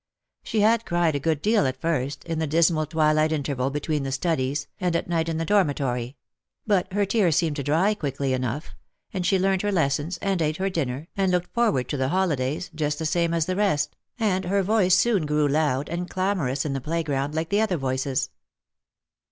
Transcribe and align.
She 0.41 0.61
had 0.61 0.83
cried 0.87 1.13
a 1.13 1.19
good 1.19 1.43
deal 1.43 1.67
at 1.67 1.79
first, 1.79 2.23
in 2.23 2.39
the 2.39 2.47
dismal 2.47 2.87
twilight 2.87 3.31
interval 3.31 3.69
between 3.69 4.01
the 4.01 4.11
studies, 4.11 4.65
and 4.79 4.95
at 4.95 5.07
night 5.07 5.29
in 5.29 5.37
the 5.37 5.45
dor 5.45 5.63
mitory; 5.63 6.15
but 6.65 6.91
her 6.93 7.05
tears 7.05 7.35
seemed 7.35 7.55
to 7.57 7.63
dry 7.63 7.93
quickly 7.93 8.33
enough, 8.33 8.73
and 9.13 9.27
she 9.27 9.37
learnt 9.37 9.61
her 9.61 9.71
lessons, 9.71 10.17
and 10.17 10.41
ate 10.41 10.57
her 10.57 10.71
dinner, 10.71 11.07
and 11.15 11.31
looked 11.31 11.53
forward 11.53 11.87
to 11.89 11.97
the 11.97 12.09
holidays, 12.09 12.71
just 12.73 12.97
the 12.97 13.05
same 13.05 13.31
as 13.31 13.45
the 13.45 13.55
rest, 13.55 13.95
and 14.17 14.45
her 14.45 14.63
voice 14.63 14.95
soon 14.95 15.27
grew 15.27 15.47
loud 15.47 15.87
and 15.87 16.09
clamorous 16.09 16.65
in 16.65 16.73
the 16.73 16.81
playground, 16.81 17.35
like 17.35 17.49
the 17.49 17.61
other 17.61 17.77
voices. 17.77 18.31